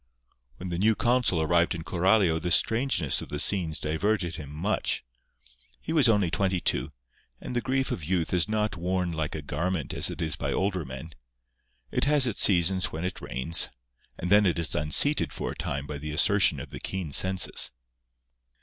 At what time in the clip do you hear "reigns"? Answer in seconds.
13.21-13.69